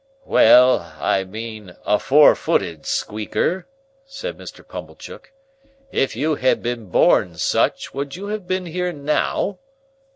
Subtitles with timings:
[0.25, 3.67] "Well, but I mean a four footed Squeaker,"
[4.03, 4.67] said Mr.
[4.67, 5.31] Pumblechook.
[5.91, 9.59] "If you had been born such, would you have been here now?